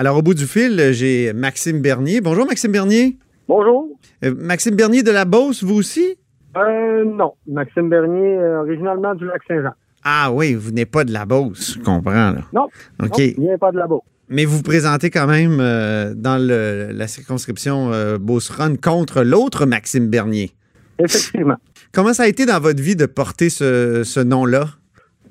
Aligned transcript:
Alors, 0.00 0.16
au 0.16 0.22
bout 0.22 0.32
du 0.32 0.46
fil, 0.46 0.92
j'ai 0.92 1.34
Maxime 1.34 1.82
Bernier. 1.82 2.22
Bonjour, 2.22 2.46
Maxime 2.46 2.72
Bernier. 2.72 3.18
Bonjour. 3.46 3.86
Euh, 4.24 4.34
Maxime 4.34 4.74
Bernier 4.74 5.02
de 5.02 5.10
la 5.10 5.26
Beauce, 5.26 5.62
vous 5.62 5.74
aussi? 5.74 6.16
Euh, 6.56 7.04
non. 7.04 7.34
Maxime 7.46 7.90
Bernier, 7.90 8.38
euh, 8.38 8.62
originalement 8.62 9.14
du 9.14 9.26
Lac-Saint-Jean. 9.26 9.74
Ah 10.02 10.30
oui, 10.32 10.54
vous 10.54 10.70
n'êtes 10.70 10.90
pas 10.90 11.04
de 11.04 11.12
la 11.12 11.26
Beauce, 11.26 11.74
je 11.78 11.84
comprends. 11.84 12.30
Là. 12.30 12.40
Non. 12.54 12.68
OK. 13.02 13.20
Pas 13.60 13.72
de 13.72 13.76
là-bas. 13.76 13.98
Mais 14.30 14.46
vous 14.46 14.56
vous 14.56 14.62
présentez 14.62 15.10
quand 15.10 15.26
même 15.26 15.58
euh, 15.60 16.14
dans 16.16 16.38
le- 16.38 16.92
la 16.94 17.06
circonscription 17.06 17.90
Beauce-Rhône 18.18 18.78
contre 18.78 19.22
l'autre 19.22 19.66
Maxime 19.66 20.08
Bernier. 20.08 20.52
Effectivement. 20.98 21.56
Comment 21.92 22.14
ça 22.14 22.22
a 22.22 22.26
été 22.26 22.46
dans 22.46 22.58
votre 22.58 22.82
vie 22.82 22.96
de 22.96 23.04
porter 23.04 23.50
ce, 23.50 24.02
ce 24.02 24.20
nom-là? 24.20 24.64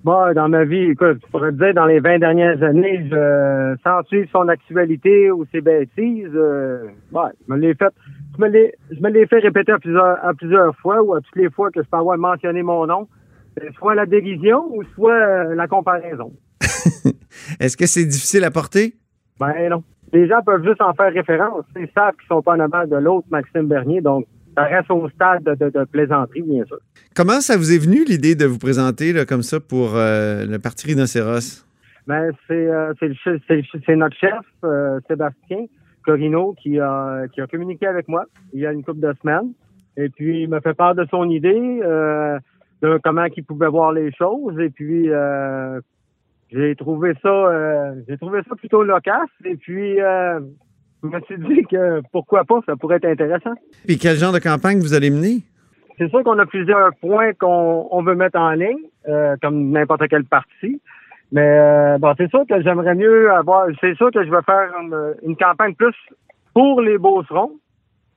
Bon, 0.03 0.34
dans 0.34 0.48
ma 0.48 0.63
vie, 0.63 0.91
écoute, 0.91 1.20
je 1.26 1.30
pourrais 1.30 1.52
te 1.52 1.58
dire, 1.58 1.73
dans 1.73 1.85
les 1.85 1.99
20 1.99 2.20
dernières 2.20 2.63
années, 2.63 3.05
je, 3.09 3.76
sans 3.84 4.02
suivre 4.03 4.30
son 4.31 4.48
actualité 4.48 5.30
ou 5.30 5.45
ses 5.52 5.59
bêtises, 5.59 6.31
euh, 6.34 6.88
ouais, 7.12 7.31
je 7.45 7.53
me 7.53 7.59
l'ai 7.59 7.73
fait, 7.73 7.94
je 8.38 8.41
me 8.41 8.48
l'ai, 8.48 8.75
je 8.92 9.00
me 9.02 9.09
l'ai 9.09 9.27
fait 9.27 9.39
répéter 9.39 9.73
à 9.73 9.77
plusieurs, 9.80 10.25
à 10.25 10.33
plusieurs 10.33 10.73
fois 10.77 11.03
ou 11.03 11.16
à 11.16 11.22
toutes 11.22 11.36
les 11.36 11.50
fois 11.50 11.70
que 11.72 11.83
je 11.83 11.89
peux 11.89 11.97
avoir 11.97 12.17
mentionné 12.17 12.64
mon 12.64 12.88
nom. 12.88 13.09
Soit 13.77 13.94
la 13.94 14.05
dérision 14.05 14.73
ou 14.73 14.83
soit 14.95 15.11
euh, 15.11 15.55
la 15.55 15.67
comparaison. 15.67 16.31
Est-ce 17.59 17.75
que 17.75 17.86
c'est 17.86 18.05
difficile 18.05 18.45
à 18.45 18.52
porter? 18.52 18.94
Ben 19.38 19.70
non. 19.70 19.83
Les 20.14 20.30
gens 20.30 20.42
peuvent 20.45 20.64
juste 20.64 20.81
en 20.81 20.94
faire 20.94 21.11
référence. 21.11 21.66
Ils 21.75 21.89
savent 21.94 22.16
qu'ils 22.16 22.27
sont 22.27 22.42
pas 22.42 22.53
en 22.53 22.59
avant 22.61 22.88
de 22.88 22.95
l'autre 22.95 23.27
Maxime 23.30 23.67
Bernier, 23.67 24.00
donc 24.00 24.25
ça 24.59 24.65
reste 24.65 24.91
au 24.91 25.07
stade 25.09 25.43
de, 25.43 25.55
de- 25.55 25.69
de 25.69 25.85
plaisanterie, 25.85 26.41
bien 26.41 26.65
sûr. 26.65 26.79
Comment 27.15 27.39
ça 27.39 27.55
vous 27.55 27.71
est 27.71 27.77
venu 27.77 28.03
l'idée 28.03 28.35
de 28.35 28.45
vous 28.45 28.57
présenter 28.59 29.13
là, 29.13 29.23
comme 29.25 29.41
ça 29.41 29.59
pour 29.59 29.95
euh, 29.95 30.45
le 30.45 30.59
Parti 30.59 30.88
Rhinocéros? 30.88 31.65
Ben, 32.07 32.31
c'est 32.47 32.67
euh, 32.67 32.93
c'est 32.99 33.95
notre 33.95 34.17
chef, 34.17 34.33
euh, 34.65 34.99
Sébastien 35.07 35.65
Corino, 36.03 36.55
qui 36.61 36.80
a, 36.80 37.27
qui 37.31 37.39
a 37.39 37.47
communiqué 37.47 37.85
avec 37.87 38.07
moi 38.09 38.25
il 38.53 38.59
y 38.59 38.65
a 38.65 38.71
une 38.73 38.83
couple 38.83 38.99
de 38.99 39.13
semaines. 39.21 39.53
Et 39.95 40.09
puis, 40.09 40.43
il 40.43 40.49
m'a 40.49 40.59
fait 40.61 40.73
part 40.73 40.95
de 40.95 41.05
son 41.11 41.30
idée, 41.30 41.80
de 42.81 42.99
comment 43.03 43.25
il 43.35 43.43
pouvait 43.43 43.67
voir 43.67 43.91
les 43.91 44.11
choses. 44.13 44.57
Et 44.59 44.69
puis, 44.69 45.09
j'ai 46.52 46.75
trouvé 46.75 47.13
ça 47.21 47.93
j'ai 48.07 48.17
trouvé 48.17 48.39
ça 48.47 48.55
plutôt 48.55 48.83
loquace. 48.83 49.30
Et 49.45 49.55
puis, 49.55 49.97
je 51.03 51.08
me 51.08 51.22
suis 51.22 51.38
dit 51.38 51.64
que 51.69 52.02
pourquoi 52.11 52.44
pas, 52.44 52.59
ça 52.66 52.75
pourrait 52.75 52.97
être 52.97 53.05
intéressant. 53.05 53.53
Puis 53.86 53.97
quel 53.97 54.17
genre 54.17 54.33
de 54.33 54.39
campagne 54.39 54.80
vous 54.80 54.94
allez 54.94 55.09
mener? 55.09 55.44
C'est 55.97 56.09
sûr 56.09 56.23
qu'on 56.23 56.39
a 56.39 56.45
plusieurs 56.45 56.92
points 57.02 57.33
qu'on 57.33 57.88
on 57.92 58.03
veut 58.03 58.16
mettre 58.16 58.39
en 58.39 58.52
ligne, 58.52 58.86
euh, 59.08 59.36
comme 59.42 59.72
n'importe 59.72 60.08
quel 60.09 60.25
parti. 60.25 60.81
Mais 61.31 61.59
euh, 61.59 61.97
bon, 62.00 62.14
c'est 62.17 62.30
sûr 62.30 62.44
que 62.50 62.61
j'aimerais 62.61 62.95
mieux 62.95 63.31
avoir. 63.31 63.67
C'est 63.81 63.95
sûr 63.95 64.09
que 64.11 64.23
je 64.23 64.31
vais 64.31 64.42
faire 64.45 64.72
une, 64.81 65.16
une 65.23 65.36
campagne 65.36 65.75
plus 65.75 65.95
pour 66.53 66.81
les 66.81 66.97
Beaucerons, 66.97 67.52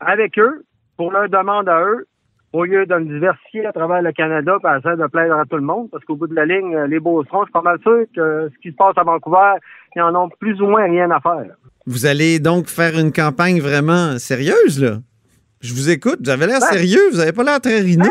avec 0.00 0.38
eux, 0.38 0.64
pour 0.96 1.12
leur 1.12 1.28
demande 1.28 1.68
à 1.68 1.82
eux, 1.82 2.06
au 2.52 2.64
lieu 2.64 2.86
de 2.86 2.94
me 2.94 3.04
diversifier 3.04 3.66
à 3.66 3.72
travers 3.72 4.02
le 4.02 4.12
Canada 4.12 4.56
et 4.62 4.78
essayer 4.78 4.96
de 4.96 5.06
plaire 5.06 5.36
à 5.36 5.44
tout 5.44 5.56
le 5.56 5.62
monde. 5.62 5.88
Parce 5.90 6.04
qu'au 6.04 6.16
bout 6.16 6.26
de 6.26 6.34
la 6.34 6.46
ligne, 6.46 6.76
les 6.84 7.00
Beaucerons, 7.00 7.40
je 7.40 7.46
suis 7.46 7.52
pas 7.52 7.62
mal 7.62 7.78
sûr 7.80 8.04
que 8.14 8.48
ce 8.52 8.58
qui 8.60 8.70
se 8.70 8.76
passe 8.76 8.96
à 8.96 9.02
Vancouver, 9.02 9.54
ils 9.94 10.02
en 10.02 10.14
ont 10.14 10.28
plus 10.28 10.60
ou 10.60 10.66
moins 10.66 10.84
rien 10.84 11.10
à 11.10 11.20
faire. 11.20 11.54
Vous 11.86 12.06
allez 12.06 12.38
donc 12.38 12.66
faire 12.66 12.98
une 12.98 13.12
campagne 13.12 13.60
vraiment 13.60 14.18
sérieuse, 14.18 14.80
là? 14.82 14.98
Je 15.60 15.72
vous 15.74 15.90
écoute, 15.90 16.18
vous 16.24 16.30
avez 16.30 16.46
l'air 16.46 16.60
Ben. 16.60 16.66
sérieux, 16.78 17.10
vous 17.12 17.20
avez 17.20 17.32
pas 17.32 17.44
l'air 17.44 17.60
très 17.60 17.80
rhino. 17.80 18.04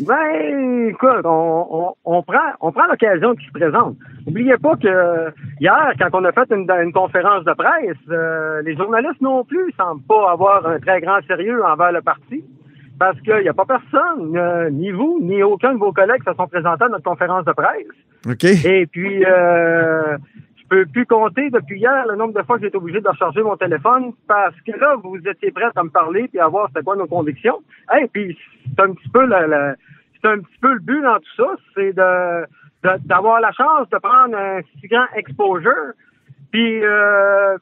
Ben, 0.00 0.88
écoute, 0.88 1.24
on, 1.24 1.66
on, 1.70 1.94
on 2.04 2.22
prend, 2.22 2.52
on 2.60 2.70
prend 2.72 2.86
l'occasion 2.86 3.34
qui 3.34 3.46
se 3.46 3.52
présente. 3.52 3.96
N'oubliez 4.26 4.56
pas 4.58 4.76
que 4.76 5.32
hier, 5.60 5.92
quand 5.98 6.08
on 6.12 6.24
a 6.24 6.32
fait 6.32 6.50
une, 6.50 6.70
une 6.70 6.92
conférence 6.92 7.44
de 7.44 7.52
presse, 7.54 7.96
euh, 8.10 8.60
les 8.62 8.76
journalistes 8.76 9.20
non 9.22 9.44
plus 9.44 9.72
semblent 9.78 10.02
pas 10.06 10.32
avoir 10.32 10.66
un 10.66 10.78
très 10.78 11.00
grand 11.00 11.18
sérieux 11.26 11.64
envers 11.64 11.92
le 11.92 12.02
parti. 12.02 12.44
Parce 12.98 13.20
qu'il 13.20 13.40
n'y 13.42 13.48
a 13.48 13.52
pas 13.52 13.66
personne, 13.66 14.34
euh, 14.38 14.70
ni 14.70 14.90
vous, 14.90 15.18
ni 15.20 15.42
aucun 15.42 15.74
de 15.74 15.78
vos 15.78 15.92
collègues 15.92 16.22
qui 16.24 16.30
se 16.30 16.34
sont 16.36 16.46
présentés 16.48 16.84
à 16.84 16.88
notre 16.88 17.04
conférence 17.04 17.44
de 17.44 17.52
presse. 17.52 17.86
OK. 18.26 18.44
Et 18.44 18.86
puis, 18.86 19.22
euh, 19.26 20.16
je 20.70 20.76
peux 20.76 20.86
plus 20.86 21.06
compter 21.06 21.48
depuis 21.50 21.78
hier 21.78 22.06
le 22.08 22.16
nombre 22.16 22.34
de 22.34 22.42
fois 22.42 22.56
que 22.56 22.62
j'ai 22.62 22.68
été 22.68 22.76
obligé 22.76 23.00
de 23.00 23.08
recharger 23.08 23.42
mon 23.42 23.56
téléphone 23.56 24.12
parce 24.26 24.54
que 24.62 24.72
là, 24.72 24.96
vous 24.96 25.16
étiez 25.18 25.52
prêts 25.52 25.70
à 25.74 25.82
me 25.84 25.90
parler 25.90 26.26
puis 26.28 26.40
à 26.40 26.48
voir 26.48 26.68
c'était 26.68 26.82
quoi 26.82 26.96
nos 26.96 27.06
convictions. 27.06 27.62
Et 28.00 28.08
puis, 28.08 28.36
c'est 28.64 28.82
un 28.82 28.92
petit 28.92 29.08
peu 29.08 29.24
le, 29.26 29.76
c'est 30.20 30.28
un 30.28 30.38
petit 30.40 30.58
peu 30.60 30.72
le 30.72 30.80
but 30.80 31.02
dans 31.02 31.18
tout 31.18 31.34
ça, 31.36 31.54
c'est 31.74 31.92
de- 31.92 32.46
d'avoir 33.04 33.40
la 33.40 33.52
chance 33.52 33.88
de 33.90 33.98
prendre 33.98 34.36
un 34.36 34.60
si 34.80 34.88
grand 34.88 35.06
exposure. 35.14 35.92
Puis, 36.50 36.84
euh, 36.84 37.56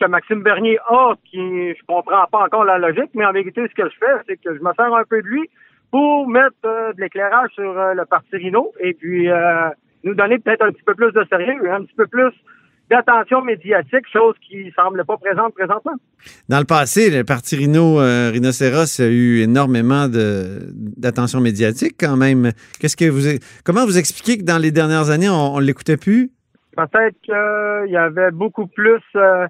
que 0.00 0.06
Maxime 0.06 0.42
Bernier 0.42 0.78
a, 0.88 1.14
qui 1.24 1.74
je 1.74 1.84
comprends 1.86 2.24
pas 2.32 2.44
encore 2.44 2.64
la 2.64 2.78
logique, 2.78 3.10
mais 3.14 3.26
en 3.26 3.32
vérité, 3.32 3.66
ce 3.68 3.74
que 3.74 3.88
je 3.88 3.96
fais, 3.98 4.14
c'est 4.26 4.36
que 4.42 4.56
je 4.56 4.60
me 4.62 4.72
sers 4.74 4.94
un 4.94 5.04
peu 5.04 5.20
de 5.22 5.26
lui 5.26 5.48
pour 5.90 6.28
mettre 6.28 6.54
euh, 6.64 6.92
de 6.94 7.00
l'éclairage 7.00 7.50
sur 7.50 7.78
euh, 7.78 7.94
le 7.94 8.04
parti 8.06 8.36
Rhino 8.36 8.72
et 8.80 8.94
puis 8.94 9.28
euh, 9.30 9.68
nous 10.04 10.14
donner 10.14 10.38
peut-être 10.38 10.62
un 10.62 10.72
petit 10.72 10.82
peu 10.84 10.94
plus 10.94 11.12
de 11.12 11.24
sérieux, 11.28 11.70
un 11.70 11.82
petit 11.84 11.94
peu 11.96 12.06
plus 12.06 12.32
d'attention 12.90 13.42
médiatique, 13.42 14.04
chose 14.12 14.34
qui 14.40 14.72
semble 14.74 15.04
pas 15.04 15.16
présente 15.16 15.54
présentement. 15.54 15.92
Dans 16.48 16.58
le 16.58 16.64
passé, 16.64 17.08
le 17.10 17.22
Parti 17.22 17.54
Rhino, 17.54 18.00
euh, 18.00 18.30
Rhinocéros 18.32 19.00
a 19.00 19.06
eu 19.06 19.42
énormément 19.42 20.08
d'attention 20.08 21.40
médiatique 21.40 21.94
quand 22.00 22.16
même. 22.16 22.50
Qu'est-ce 22.80 22.96
que 22.96 23.08
vous, 23.08 23.38
comment 23.64 23.84
vous 23.84 23.96
expliquez 23.96 24.38
que 24.38 24.44
dans 24.44 24.58
les 24.58 24.72
dernières 24.72 25.10
années, 25.10 25.28
on, 25.28 25.54
on 25.54 25.58
l'écoutait 25.60 25.96
plus? 25.96 26.30
Peut-être 26.76 27.16
qu'il 27.22 27.92
y 27.92 27.96
avait 27.96 28.32
beaucoup 28.32 28.66
plus. 28.66 29.00
euh, 29.14 29.46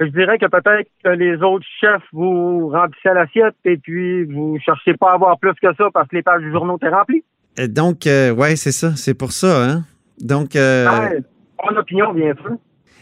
je 0.00 0.06
dirais 0.06 0.38
que 0.38 0.46
peut-être 0.46 0.88
que 1.04 1.10
les 1.10 1.36
autres 1.42 1.66
chefs 1.80 2.02
vous 2.12 2.68
remplissaient 2.68 3.14
l'assiette 3.14 3.54
et 3.64 3.76
puis 3.76 4.24
vous 4.24 4.58
cherchiez 4.64 4.94
pas 4.94 5.10
à 5.10 5.14
avoir 5.14 5.38
plus 5.38 5.52
que 5.54 5.74
ça 5.76 5.88
parce 5.92 6.08
que 6.08 6.16
les 6.16 6.22
pages 6.22 6.42
du 6.42 6.52
journaux 6.52 6.76
étaient 6.76 6.88
remplies. 6.88 7.24
Euh, 7.58 7.68
Donc, 7.68 8.06
euh, 8.06 8.32
ouais, 8.32 8.56
c'est 8.56 8.72
ça, 8.72 8.94
c'est 8.96 9.14
pour 9.14 9.32
ça, 9.32 9.64
hein? 9.64 9.84
Donc, 10.20 10.56
euh, 10.56 10.86
Ouais, 10.88 11.22
mon 11.70 11.76
opinion, 11.78 12.12
bien 12.12 12.34
sûr. 12.42 12.56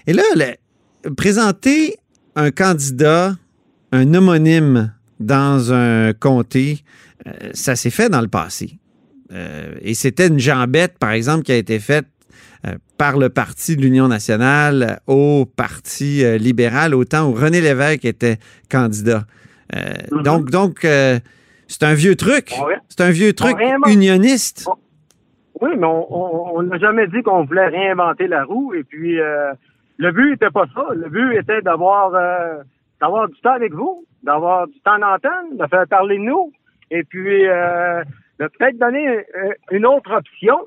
et 0.06 0.12
là, 0.12 0.22
le- 0.34 1.10
présenter 1.14 1.96
un 2.36 2.50
candidat, 2.50 3.34
un 3.92 4.14
homonyme 4.14 4.92
dans 5.20 5.72
un 5.72 6.12
comté, 6.14 6.82
euh, 7.26 7.50
ça 7.52 7.76
s'est 7.76 7.90
fait 7.90 8.08
dans 8.08 8.20
le 8.20 8.28
passé. 8.28 8.78
Euh, 9.32 9.74
et 9.80 9.94
c'était 9.94 10.26
une 10.28 10.38
jambette, 10.38 10.98
par 10.98 11.10
exemple, 11.12 11.44
qui 11.44 11.52
a 11.52 11.56
été 11.56 11.78
faite 11.78 12.06
euh, 12.66 12.74
par 12.98 13.18
le 13.18 13.28
Parti 13.28 13.76
de 13.76 13.82
l'Union 13.82 14.08
nationale 14.08 15.00
au 15.06 15.44
Parti 15.46 16.22
libéral, 16.38 16.94
au 16.94 17.04
temps 17.04 17.28
où 17.28 17.32
René 17.32 17.60
Lévesque 17.60 18.04
était 18.04 18.38
candidat. 18.70 19.26
Mhm. 19.74 20.22
Donc, 20.22 20.50
donc 20.50 20.78
c'est 20.82 21.82
un 21.82 21.94
vieux 21.94 22.14
truc. 22.14 22.52
C'est 22.88 23.00
un 23.00 23.10
vieux 23.10 23.32
truc 23.32 23.56
unioniste. 23.88 24.66
Oui, 25.62 25.70
mais 25.78 25.86
on- 25.86 26.60
n'a 26.64 26.76
jamais 26.78 27.06
dit 27.06 27.22
qu'on 27.22 27.44
voulait 27.44 27.68
réinventer 27.68 28.26
la 28.26 28.42
roue. 28.44 28.74
Et 28.74 28.82
puis, 28.82 29.20
euh, 29.20 29.52
le 29.96 30.10
but 30.10 30.30
n'était 30.32 30.50
pas 30.50 30.66
ça. 30.74 30.86
Le 30.92 31.08
but 31.08 31.36
était 31.36 31.62
d'avoir 31.62 32.12
euh, 32.16 32.62
d'avoir 33.00 33.28
du 33.28 33.40
temps 33.40 33.52
avec 33.52 33.72
vous, 33.72 34.04
d'avoir 34.24 34.66
du 34.66 34.80
temps 34.80 34.98
d'antenne, 34.98 35.56
de 35.56 35.66
faire 35.68 35.86
parler 35.88 36.18
de 36.18 36.22
nous, 36.24 36.52
et 36.90 37.04
puis 37.04 37.46
euh, 37.48 38.02
de 38.40 38.48
peut-être 38.48 38.76
donner 38.78 39.06
euh, 39.08 39.52
une 39.70 39.86
autre 39.86 40.12
option 40.12 40.58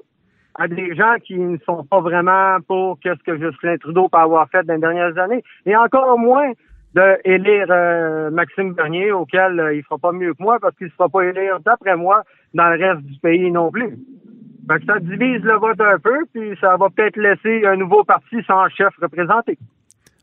à 0.58 0.70
des 0.70 0.96
gens 0.96 1.16
qui 1.22 1.38
ne 1.38 1.58
sont 1.66 1.84
pas 1.84 2.00
vraiment 2.00 2.60
pour 2.66 2.98
qu'est-ce 3.02 3.22
que 3.24 3.38
Justin 3.38 3.76
Trudeau 3.78 4.08
peut 4.08 4.18
avoir 4.18 4.48
fait 4.50 4.64
dans 4.64 4.76
les 4.76 4.80
dernières 4.80 5.18
années, 5.18 5.44
et 5.66 5.76
encore 5.76 6.18
moins 6.18 6.52
de 6.94 7.18
élire 7.26 7.68
euh, 7.70 8.30
Maxime 8.32 8.74
Bernier, 8.74 9.12
auquel 9.12 9.60
euh, 9.60 9.76
il 9.76 9.84
fera 9.84 9.98
pas 9.98 10.14
mieux 10.14 10.34
que 10.34 10.42
moi, 10.42 10.58
parce 10.62 10.74
qu'il 10.78 10.88
ne 10.88 10.92
sera 10.92 11.10
pas 11.10 11.24
élire, 11.26 11.60
d'après 11.60 11.98
moi, 11.98 12.24
dans 12.54 12.70
le 12.70 12.78
reste 12.82 13.02
du 13.02 13.20
pays 13.20 13.52
non 13.52 13.70
plus. 13.70 13.98
Que 14.68 14.86
ça 14.86 15.00
divise 15.00 15.44
le 15.44 15.58
vote 15.60 15.80
un 15.80 16.00
peu, 16.00 16.18
puis 16.34 16.58
ça 16.60 16.76
va 16.78 16.90
peut-être 16.90 17.18
laisser 17.18 17.66
un 17.66 17.76
nouveau 17.76 18.04
parti 18.04 18.38
sans 18.48 18.68
chef 18.70 18.94
représenté. 19.02 19.58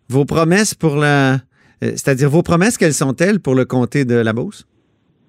Vos 0.09 0.25
promesses 0.25 0.75
pour 0.75 0.97
la. 0.97 1.35
euh, 1.35 1.37
C'est-à-dire, 1.81 2.29
vos 2.29 2.43
promesses, 2.43 2.77
quelles 2.77 2.93
sont-elles 2.93 3.41
pour 3.41 3.55
le 3.55 3.65
comté 3.65 4.05
de 4.05 4.17
la 4.17 4.33
Beauce? 4.33 4.67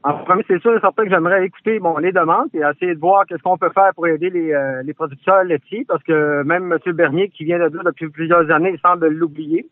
En 0.04 0.16
premier, 0.26 0.44
c'est 0.48 0.60
sûr 0.62 0.76
et 0.76 0.82
certain 0.82 1.04
que 1.04 1.10
j'aimerais 1.10 1.46
écouter 1.46 1.80
bon, 1.80 1.98
les 1.98 2.12
demandes 2.12 2.50
et 2.54 2.60
essayer 2.60 2.94
de 2.94 3.00
voir 3.00 3.26
qu'est-ce 3.26 3.42
qu'on 3.42 3.58
peut 3.58 3.70
faire 3.74 3.92
pour 3.96 4.08
aider 4.08 4.30
les, 4.30 4.52
euh, 4.52 4.84
les 4.84 4.94
producteurs 4.94 5.44
laitiers, 5.46 5.86
parce 5.88 6.04
que 6.04 6.44
même 6.44 6.74
M. 6.74 6.94
Bernier, 6.94 7.30
qui 7.30 7.46
vient 7.46 7.60
de 7.60 7.70
dire 7.70 7.84
depuis 7.86 8.10
plusieurs 8.10 8.52
années, 8.52 8.72
il 8.74 8.80
semble 8.80 9.08
l'oublier. 9.08 9.66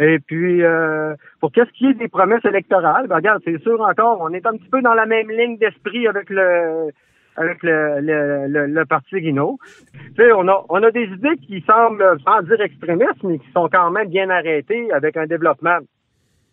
Et 0.00 0.18
puis, 0.18 0.62
euh, 0.62 1.14
pour 1.40 1.52
qu'est-ce 1.52 1.70
qui 1.70 1.86
est 1.86 1.94
des 1.94 2.08
promesses 2.08 2.44
électorales, 2.44 3.06
ben 3.06 3.16
regarde, 3.16 3.40
c'est 3.44 3.62
sûr 3.62 3.80
encore, 3.80 4.18
on 4.20 4.34
est 4.34 4.44
un 4.44 4.56
petit 4.56 4.68
peu 4.68 4.82
dans 4.82 4.92
la 4.92 5.06
même 5.06 5.30
ligne 5.30 5.56
d'esprit 5.56 6.08
avec 6.08 6.28
le 6.28 6.90
avec 7.36 7.62
le, 7.62 8.00
le, 8.00 8.66
le, 8.66 8.84
parti 8.84 9.20
Guinaud. 9.20 9.58
Tu 9.92 10.22
sais, 10.22 10.32
on 10.32 10.46
a, 10.48 10.64
on 10.68 10.82
a 10.82 10.90
des 10.90 11.04
idées 11.04 11.36
qui 11.46 11.64
semblent, 11.66 12.04
sans 12.24 12.42
dire 12.42 12.60
extrémistes, 12.60 13.22
mais 13.22 13.38
qui 13.38 13.50
sont 13.52 13.68
quand 13.68 13.90
même 13.90 14.08
bien 14.08 14.30
arrêtées 14.30 14.92
avec 14.92 15.16
un 15.16 15.26
développement 15.26 15.78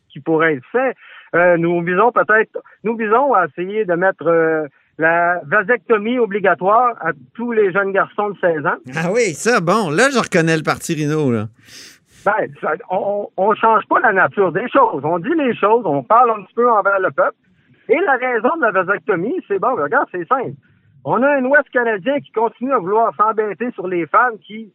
qui 0.10 0.20
pourrait 0.20 0.56
être 0.56 0.66
fait. 0.72 0.96
Euh, 1.36 1.58
nous 1.58 1.82
visons 1.84 2.12
peut-être, 2.12 2.58
nous 2.84 2.98
visons 2.98 3.34
à 3.34 3.46
essayer 3.46 3.86
de 3.86 3.94
mettre 3.94 4.28
euh, 4.28 4.68
la 4.98 5.42
vasectomie 5.46 6.20
obligatoire 6.20 6.96
à 7.00 7.12
tous 7.36 7.52
les 7.52 7.72
jeunes 7.72 7.94
garçons 7.94 8.32
de 8.32 8.38
16 8.40 8.66
ans. 8.66 8.78
Ah 8.96 9.12
oui, 9.12 9.34
ça, 9.34 9.62
bon, 9.62 9.90
là, 9.90 10.10
je 10.12 10.20
reconnais 10.20 10.58
le 10.58 10.64
parti 10.64 10.94
Rino, 10.94 11.32
là. 11.32 11.46
Ben, 12.26 12.48
on, 12.92 13.30
on 13.36 13.56
change 13.56 13.84
pas 13.88 14.00
la 14.00 14.14
nature 14.14 14.52
des 14.52 14.70
choses. 14.70 15.02
On 15.04 15.18
dit 15.18 15.34
les 15.36 15.56
choses, 15.56 15.84
on 15.86 16.04
parle 16.04 16.32
un 16.32 16.44
petit 16.44 16.54
peu 16.54 16.70
envers 16.70 17.00
le 17.00 17.10
peuple. 17.10 17.36
Et 17.90 17.98
la 18.06 18.14
raison 18.14 18.56
de 18.58 18.62
la 18.62 18.72
vasectomie, 18.72 19.36
c'est 19.48 19.60
bon, 19.60 19.76
regarde, 19.76 20.08
c'est 20.12 20.28
simple. 20.28 20.54
On 21.04 21.22
a 21.24 21.38
un 21.38 21.46
Ouest 21.46 21.70
canadien 21.70 22.20
qui 22.20 22.32
continue 22.32 22.74
à 22.74 22.78
vouloir 22.78 23.14
s'embêter 23.16 23.72
sur 23.72 23.88
les 23.88 24.06
femmes 24.06 24.38
qui, 24.40 24.72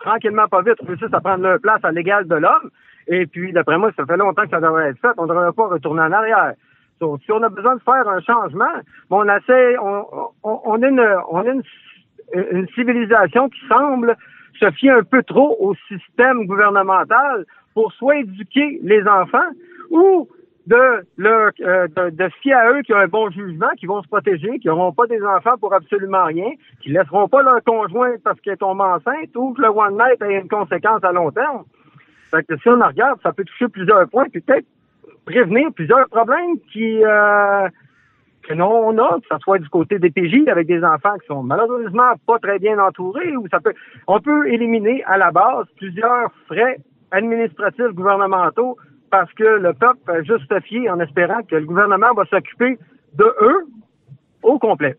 tranquillement, 0.00 0.48
pas 0.48 0.62
vite, 0.62 0.80
réussissent 0.86 1.12
à 1.12 1.20
prendre 1.20 1.42
leur 1.42 1.60
place 1.60 1.84
à 1.84 1.92
l'égal 1.92 2.26
de 2.26 2.36
l'homme. 2.36 2.70
Et 3.08 3.26
puis, 3.26 3.52
d'après 3.52 3.78
moi, 3.78 3.90
ça 3.96 4.06
fait 4.06 4.16
longtemps 4.16 4.44
que 4.44 4.50
ça 4.50 4.60
devrait 4.60 4.90
être 4.90 5.00
fait. 5.00 5.12
On 5.18 5.26
devrait 5.26 5.52
pas 5.52 5.68
retourner 5.68 6.02
en 6.02 6.12
arrière. 6.12 6.54
si 6.98 7.32
on 7.32 7.42
a 7.42 7.48
besoin 7.48 7.76
de 7.76 7.82
faire 7.82 8.08
un 8.08 8.20
changement, 8.20 8.64
on 9.10 9.28
essaie, 9.28 9.76
on, 9.78 10.06
on, 10.42 10.60
on 10.64 10.82
a, 10.82 10.88
une, 10.88 11.16
on 11.30 11.62
une 12.34 12.68
civilisation 12.68 13.48
qui 13.50 13.60
semble 13.68 14.16
se 14.58 14.70
fier 14.72 14.90
un 14.92 15.02
peu 15.02 15.22
trop 15.22 15.56
au 15.60 15.74
système 15.88 16.46
gouvernemental 16.46 17.44
pour 17.74 17.92
soit 17.92 18.16
éduquer 18.16 18.80
les 18.82 19.06
enfants 19.06 19.50
ou 19.90 20.28
de 20.66 21.06
leur 21.16 21.52
euh, 21.60 21.86
de, 21.88 22.10
de 22.10 22.28
fier 22.42 22.58
à 22.58 22.72
eux 22.72 22.82
qui 22.82 22.92
ont 22.92 22.98
un 22.98 23.06
bon 23.06 23.30
jugement, 23.30 23.70
qui 23.78 23.86
vont 23.86 24.02
se 24.02 24.08
protéger, 24.08 24.58
qui 24.58 24.66
n'auront 24.66 24.92
pas 24.92 25.06
des 25.06 25.22
enfants 25.22 25.56
pour 25.58 25.72
absolument 25.72 26.24
rien, 26.24 26.50
qui 26.80 26.90
laisseront 26.90 27.28
pas 27.28 27.42
leur 27.42 27.62
conjoint 27.62 28.14
parce 28.24 28.40
qu'elle 28.40 28.56
tombe 28.56 28.80
enceinte 28.80 29.34
ou 29.36 29.54
que 29.54 29.62
le 29.62 29.68
one 29.68 29.94
night 29.94 30.20
ait 30.22 30.40
une 30.40 30.48
conséquence 30.48 31.04
à 31.04 31.12
long 31.12 31.30
terme. 31.30 31.64
Fait 32.32 32.44
que 32.44 32.56
si 32.56 32.68
on 32.68 32.80
regarde, 32.80 33.20
ça 33.22 33.32
peut 33.32 33.44
toucher 33.44 33.68
plusieurs 33.68 34.08
points, 34.08 34.26
peut-être 34.28 34.66
prévenir 35.24 35.72
plusieurs 35.72 36.08
problèmes 36.08 36.58
qui 36.72 37.04
euh, 37.04 37.68
que 38.42 38.54
non 38.54 38.88
on 38.88 38.98
a, 38.98 39.20
que 39.20 39.26
ce 39.30 39.38
soit 39.38 39.58
du 39.58 39.68
côté 39.68 40.00
des 40.00 40.10
PJ 40.10 40.48
avec 40.48 40.66
des 40.66 40.82
enfants 40.82 41.16
qui 41.20 41.26
sont 41.28 41.44
malheureusement 41.44 42.12
pas 42.26 42.40
très 42.40 42.58
bien 42.58 42.76
entourés, 42.80 43.36
ou 43.36 43.46
ça 43.52 43.60
peut 43.60 43.74
on 44.08 44.18
peut 44.20 44.48
éliminer 44.48 45.04
à 45.04 45.16
la 45.16 45.30
base 45.30 45.66
plusieurs 45.76 46.32
frais 46.46 46.78
administratifs 47.12 47.92
gouvernementaux 47.94 48.76
parce 49.10 49.32
que 49.34 49.44
le 49.44 49.72
peuple 49.72 50.10
a 50.10 50.22
justifié 50.22 50.90
en 50.90 51.00
espérant 51.00 51.42
que 51.42 51.56
le 51.56 51.64
gouvernement 51.64 52.12
va 52.14 52.24
s'occuper 52.26 52.78
de 53.14 53.24
eux 53.24 53.66
au 54.42 54.58
complet. 54.58 54.96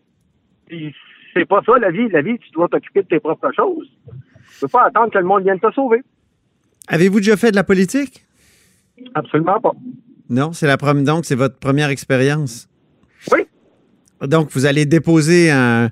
Puis 0.66 0.94
c'est 1.34 1.46
pas 1.46 1.62
ça 1.64 1.78
la 1.78 1.90
vie. 1.90 2.08
La 2.08 2.22
vie, 2.22 2.38
tu 2.38 2.50
dois 2.50 2.68
t'occuper 2.68 3.02
de 3.02 3.08
tes 3.08 3.20
propres 3.20 3.52
choses. 3.54 3.88
Tu 4.52 4.60
peux 4.60 4.68
pas 4.68 4.86
attendre 4.86 5.12
que 5.12 5.18
le 5.18 5.24
monde 5.24 5.42
vienne 5.42 5.60
te 5.60 5.70
sauver. 5.72 6.02
Avez-vous 6.88 7.18
déjà 7.18 7.36
fait 7.36 7.50
de 7.50 7.56
la 7.56 7.64
politique? 7.64 8.24
Absolument 9.14 9.60
pas. 9.60 9.72
Non, 10.28 10.52
c'est 10.52 10.66
la 10.66 10.76
première. 10.76 11.04
Donc, 11.04 11.24
c'est 11.24 11.34
votre 11.34 11.58
première 11.58 11.90
expérience. 11.90 12.68
Oui. 13.32 13.46
Donc, 14.26 14.50
vous 14.50 14.66
allez 14.66 14.84
déposer 14.84 15.50
un, 15.50 15.90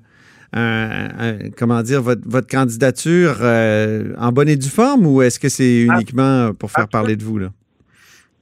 comment 1.56 1.82
dire, 1.82 2.02
votre, 2.02 2.46
candidature 2.46 3.36
euh, 3.40 4.14
en 4.18 4.32
bonne 4.32 4.48
et 4.48 4.56
due 4.56 4.68
forme 4.68 5.06
ou 5.06 5.22
est-ce 5.22 5.38
que 5.38 5.48
c'est 5.48 5.82
uniquement 5.82 6.52
pour 6.54 6.70
faire 6.70 6.88
parler 6.88 7.16
de 7.16 7.24
vous, 7.24 7.38
là? 7.38 7.50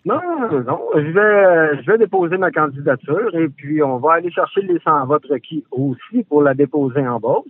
Non, 0.05 0.21
non, 0.51 0.81
je 0.95 1.01
vais, 1.01 1.83
je 1.83 1.91
vais 1.91 1.99
déposer 1.99 2.37
ma 2.37 2.51
candidature 2.51 3.35
et 3.35 3.49
puis 3.49 3.83
on 3.83 3.97
va 3.97 4.15
aller 4.15 4.31
chercher 4.31 4.61
les 4.61 4.79
100 4.81 5.07
votes 5.07 5.25
requis 5.31 5.65
aussi 5.71 6.25
pour 6.25 6.43
la 6.43 6.53
déposer 6.53 7.07
en 7.07 7.19
Beauce. 7.19 7.47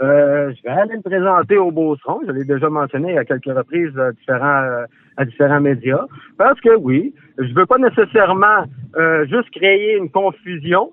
Euh, 0.00 0.52
je 0.54 0.62
vais 0.62 0.68
aller 0.68 0.96
me 0.96 1.02
présenter 1.02 1.56
au 1.56 1.70
Beauceron. 1.70 2.20
Je 2.26 2.32
l'ai 2.32 2.44
déjà 2.44 2.68
mentionné 2.68 3.18
à 3.18 3.24
quelques 3.24 3.46
reprises 3.46 3.98
à 3.98 4.12
différents, 4.12 4.84
à 5.16 5.24
différents 5.24 5.60
médias. 5.60 6.04
Parce 6.36 6.60
que 6.60 6.76
oui, 6.76 7.14
je 7.38 7.52
veux 7.54 7.66
pas 7.66 7.78
nécessairement 7.78 8.64
euh, 8.96 9.26
juste 9.26 9.50
créer 9.50 9.96
une 9.96 10.10
confusion. 10.10 10.92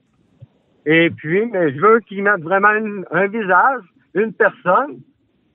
Et 0.85 1.09
puis, 1.09 1.45
mais 1.51 1.73
je 1.73 1.79
veux 1.79 1.99
qu'ils 1.99 2.23
mettent 2.23 2.41
vraiment 2.41 2.69
un 3.11 3.27
visage, 3.27 3.81
une 4.13 4.33
personne, 4.33 4.99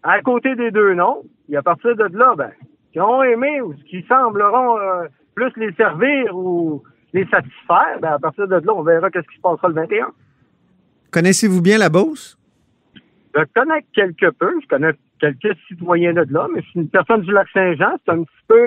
à 0.02 0.20
côté 0.22 0.54
des 0.54 0.70
deux 0.70 0.94
noms. 0.94 1.22
Et 1.48 1.56
à 1.56 1.62
partir 1.62 1.96
de 1.96 2.04
là, 2.16 2.34
ben, 2.36 2.50
qui 2.93 3.00
ont 3.00 3.22
aimé 3.22 3.60
ou 3.60 3.75
qui 3.88 4.04
sembleront 4.08 4.78
euh, 4.78 5.08
plus 5.35 5.53
les 5.56 5.73
servir 5.75 6.37
ou 6.37 6.82
les 7.12 7.27
satisfaire, 7.27 7.99
ben 8.00 8.12
à 8.12 8.19
partir 8.19 8.47
de 8.47 8.55
là, 8.55 8.75
on 8.75 8.82
verra 8.82 9.11
qu'est-ce 9.11 9.29
qui 9.29 9.37
se 9.37 9.41
passera 9.41 9.69
le 9.69 9.75
21. 9.75 10.12
Connaissez-vous 11.11 11.61
bien 11.61 11.79
la 11.79 11.88
Beauce? 11.88 12.38
Je 13.35 13.43
connais 13.55 13.85
quelque 13.93 14.31
peu, 14.31 14.53
je 14.62 14.67
connais 14.69 14.93
quelques 15.21 15.56
citoyens 15.69 16.12
de 16.12 16.27
là, 16.31 16.49
mais 16.53 16.62
c'est 16.62 16.81
une 16.81 16.88
personne 16.88 17.23
du 17.23 17.32
lac 17.32 17.49
Saint-Jean, 17.53 17.97
c'est 18.05 18.12
un 18.12 18.23
petit 18.23 18.44
peu 18.49 18.67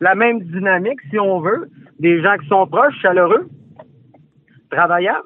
la 0.00 0.14
même 0.14 0.40
dynamique, 0.40 1.00
si 1.10 1.18
on 1.18 1.40
veut. 1.40 1.68
Des 1.98 2.22
gens 2.22 2.36
qui 2.38 2.48
sont 2.48 2.66
proches, 2.66 2.94
chaleureux, 3.00 3.48
travaillants. 4.70 5.22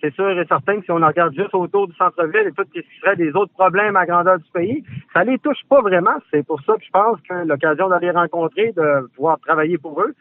C'est 0.00 0.14
sûr 0.14 0.30
et 0.30 0.46
certain 0.46 0.78
que 0.78 0.84
si 0.84 0.90
on 0.90 0.96
regarde 0.96 1.34
juste 1.34 1.54
autour 1.54 1.86
du 1.86 1.94
centre-ville 1.96 2.46
et 2.46 2.52
tout 2.52 2.64
ce 2.74 2.80
qui 2.80 2.86
serait 3.00 3.16
des 3.16 3.30
autres 3.32 3.52
problèmes 3.52 3.94
à 3.96 4.06
grandeur 4.06 4.38
du 4.38 4.50
pays, 4.52 4.84
ça 5.12 5.22
les 5.24 5.38
touche 5.38 5.60
pas 5.68 5.82
vraiment. 5.82 6.16
C'est 6.30 6.46
pour 6.46 6.60
ça 6.62 6.74
que 6.74 6.84
je 6.84 6.90
pense 6.90 7.18
que 7.28 7.46
l'occasion 7.46 7.88
d'aller 7.88 8.10
rencontrer, 8.10 8.72
de 8.72 9.06
pouvoir 9.14 9.38
travailler 9.40 9.76
pour 9.76 10.00
eux, 10.00 10.14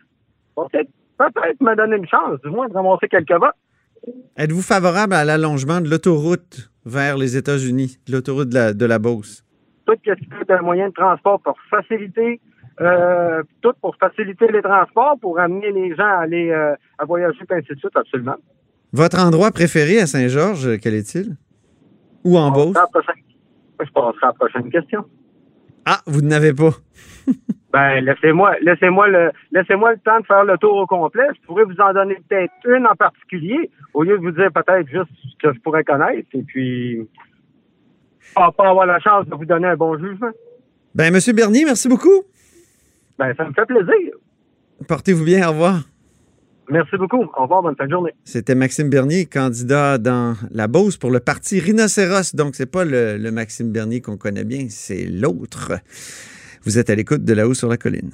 peut-être 0.56 0.90
peut-être 1.18 1.62
me 1.62 1.76
donner 1.76 1.98
une 1.98 2.08
chance, 2.08 2.40
du 2.42 2.50
moins 2.50 2.68
de 2.68 2.74
ramasser 2.74 3.08
quelques 3.08 3.32
votes. 3.32 3.56
Êtes-vous 4.38 4.62
favorable 4.62 5.14
à 5.14 5.26
l'allongement 5.26 5.82
de 5.82 5.90
l'autoroute 5.90 6.72
vers 6.86 7.18
les 7.18 7.38
États-Unis, 7.38 7.98
de 8.08 8.14
l'autoroute 8.14 8.50
de 8.50 8.56
la, 8.56 8.74
de 8.74 8.86
la 8.86 9.00
Beauce? 9.00 9.44
Tout 9.86 9.96
ce 9.96 10.02
qui 10.02 10.10
est 10.10 10.52
un 10.52 10.62
moyen 10.62 10.90
de 10.90 10.94
transport 10.94 11.42
pour 11.42 11.58
faciliter 11.70 12.40
euh, 12.82 13.44
tout 13.62 13.74
pour 13.82 13.96
faciliter 13.98 14.48
les 14.48 14.62
transports, 14.62 15.18
pour 15.20 15.38
amener 15.38 15.72
les 15.72 15.96
gens 15.96 16.06
à 16.06 16.22
aller 16.22 16.50
euh, 16.50 16.76
à 16.98 17.06
voyager, 17.06 17.40
et 17.50 17.54
ainsi 17.54 17.74
de 17.74 17.80
suite, 17.80 17.96
absolument. 17.96 18.38
Votre 18.92 19.20
endroit 19.20 19.52
préféré 19.52 20.00
à 20.00 20.08
Saint-Georges, 20.08 20.80
quel 20.80 20.96
est-il? 20.96 21.38
Ou 22.24 22.38
en 22.38 22.52
Beauce? 22.52 22.76
Je 23.80 23.92
passerai 23.94 24.12
à 24.22 24.28
la 24.28 24.34
prochaine 24.34 24.70
question. 24.70 25.06
Ah, 25.86 26.02
vous 26.06 26.22
n'avez 26.22 26.54
pas. 26.54 26.72
ben, 27.74 28.02
laissez-moi, 28.02 28.56
laissez-moi 28.62 29.08
le, 29.08 29.32
laissez-moi 29.52 29.94
le 29.94 30.00
temps 30.00 30.20
de 30.20 30.26
faire 30.26 30.44
le 30.44 30.58
tour 30.58 30.76
au 30.76 30.86
complet. 30.86 31.28
Je 31.36 31.46
pourrais 31.46 31.64
vous 31.64 31.80
en 31.80 31.94
donner 31.94 32.18
peut-être 32.28 32.54
une 32.66 32.86
en 32.86 32.96
particulier, 32.96 33.70
au 33.94 34.04
lieu 34.04 34.18
de 34.18 34.24
vous 34.24 34.32
dire 34.32 34.52
peut-être 34.54 34.88
juste 34.88 35.10
ce 35.24 35.48
que 35.48 35.54
je 35.54 35.60
pourrais 35.62 35.84
connaître, 35.84 36.28
et 36.34 36.44
puis 36.44 37.08
pas, 38.36 38.52
pas 38.52 38.70
avoir 38.70 38.86
la 38.86 39.00
chance 39.00 39.26
de 39.28 39.36
vous 39.36 39.46
donner 39.46 39.68
un 39.68 39.78
bon 39.78 39.98
jugement. 39.98 40.32
Ben, 40.96 41.14
Monsieur 41.14 41.34
Bernier, 41.34 41.64
merci 41.66 41.88
beaucoup. 41.88 42.24
Ben, 43.18 43.34
ça 43.36 43.46
me 43.46 43.54
fait 43.54 43.66
plaisir. 43.66 44.14
Portez-vous 44.88 45.26
bien, 45.26 45.48
au 45.48 45.52
revoir. 45.52 45.82
Merci 46.70 46.98
beaucoup. 46.98 47.24
Au 47.36 47.44
revoir, 47.44 47.64
bonne 47.64 47.76
fin 47.76 47.90
journée. 47.90 48.14
C'était 48.24 48.56
Maxime 48.56 48.90
Bernier, 48.90 49.26
candidat 49.26 49.98
dans 49.98 50.36
la 50.52 50.68
Beauce 50.68 50.98
pour 50.98 51.10
le 51.10 51.20
parti 51.20 51.60
Rhinocéros. 51.60 52.36
Donc, 52.36 52.56
c'est 52.56 52.70
pas 52.70 52.86
le, 52.86 53.18
le 53.18 53.32
Maxime 53.32 53.72
Bernier 53.72 54.02
qu'on 54.02 54.18
connaît 54.18 54.44
bien, 54.44 54.68
c'est 54.70 55.06
l'autre. 55.06 55.74
Vous 56.66 56.78
êtes 56.78 56.90
à 56.90 56.96
l'écoute 56.96 57.24
de 57.24 57.34
là-haut 57.34 57.54
sur 57.54 57.70
la 57.70 57.78
colline. 57.78 58.12